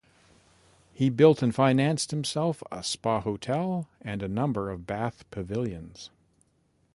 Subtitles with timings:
[0.91, 6.09] He built and financed himself a spa hotel and a number of bath pavilions.